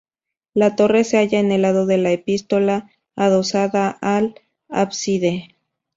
La 0.55 0.75
torre 0.75 1.03
se 1.03 1.17
halla 1.19 1.39
en 1.39 1.51
el 1.51 1.61
lado 1.61 1.85
de 1.85 1.99
la 1.99 2.09
epístola, 2.11 2.89
adosada 3.15 3.99
al 4.01 4.33
ábside. 4.67 5.55